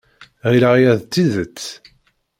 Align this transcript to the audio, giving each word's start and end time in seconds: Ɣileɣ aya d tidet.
Ɣileɣ 0.51 0.71
aya 0.77 0.93
d 0.99 1.03
tidet. 1.11 1.61